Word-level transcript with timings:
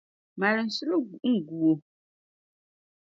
Maalim 0.39 0.69
shili 0.75 0.97
n-gu 1.33 1.57
o. 1.71 1.73